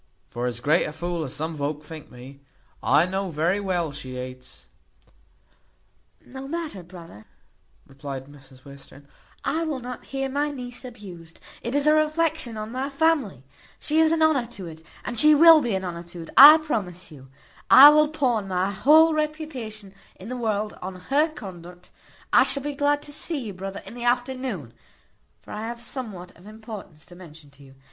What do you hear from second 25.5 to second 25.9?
I have